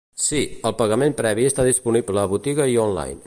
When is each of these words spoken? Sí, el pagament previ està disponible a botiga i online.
Sí, 0.27 0.39
el 0.69 0.73
pagament 0.79 1.15
previ 1.19 1.47
està 1.51 1.67
disponible 1.69 2.23
a 2.25 2.29
botiga 2.35 2.71
i 2.75 2.81
online. 2.89 3.19